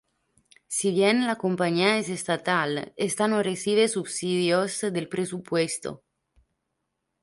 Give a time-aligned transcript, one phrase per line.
[0.67, 6.01] Si bien la compañía es estatal, esta no recibe subsidios del presupuesto.